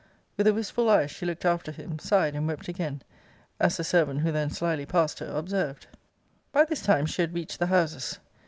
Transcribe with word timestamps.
With 0.35 0.47
a 0.47 0.53
wistful 0.55 0.89
eye 0.89 1.05
she 1.05 1.27
looked 1.27 1.45
after 1.45 1.71
him; 1.71 1.99
sighed 1.99 2.33
and 2.33 2.47
wept 2.47 2.67
again; 2.67 3.03
as 3.59 3.77
the 3.77 3.83
servant 3.83 4.21
who 4.21 4.31
then 4.31 4.49
slyly 4.49 4.83
passed 4.87 5.19
her, 5.19 5.27
observed. 5.27 5.85
'By 6.51 6.65
this 6.65 6.81
time 6.81 7.05
she 7.05 7.21
had 7.21 7.35
reached 7.35 7.59
the 7.59 7.67
houses. 7.67 8.17